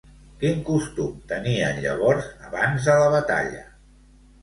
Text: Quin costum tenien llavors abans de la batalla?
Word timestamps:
Quin 0.43 0.63
costum 0.69 1.11
tenien 1.33 1.83
llavors 1.85 2.33
abans 2.51 2.91
de 2.91 2.99
la 3.07 3.15
batalla? 3.21 3.67